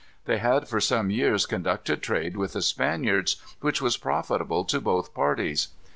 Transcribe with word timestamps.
They 0.25 0.39
had 0.39 0.67
for 0.67 0.81
some 0.81 1.11
years 1.11 1.45
conducted 1.45 2.01
trade 2.01 2.35
with 2.35 2.53
the 2.53 2.63
Spaniards, 2.63 3.35
which 3.59 3.83
was 3.83 3.97
profitable 3.97 4.65
to 4.65 4.81
both 4.81 5.13
parties. 5.13 5.67